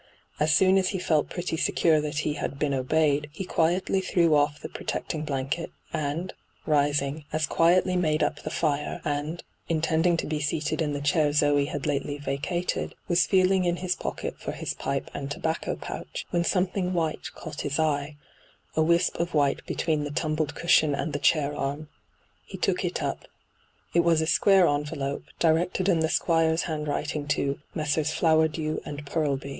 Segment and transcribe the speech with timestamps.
[0.39, 4.33] As soon as he felt pretty secure that he had been obeyed, he quietly threw
[4.35, 6.33] off the protect ing blanket, and,
[6.65, 10.81] rising, as quietly made up .^hyGoo>^lc 40 ENTRAPPED the fire, and, intending to be seated
[10.81, 15.11] in the chair Zoe had lately vacated, was feeling in his pocket for his pipe
[15.13, 18.17] and tobacco pouch, when something white caught his eye,
[18.75, 21.89] a wisp of white between the tumbled cushion and the chair arm.
[22.47, 23.27] He took it up.
[23.93, 28.09] It was a square envelope, directed in the Squire's handwriting to' Messrs.
[28.11, 29.49] Flowerdew and Furlby.'